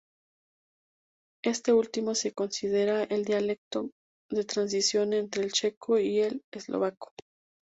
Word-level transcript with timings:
Este 1.43 1.73
último 1.73 2.15
se 2.15 2.31
considera 2.33 3.03
el 3.03 3.23
dialecto 3.23 3.91
de 4.31 4.43
transición 4.45 5.13
entre 5.13 5.43
el 5.43 5.51
checo 5.51 5.99
y 5.99 6.21
el 6.21 6.41
eslovaco. 6.51 7.11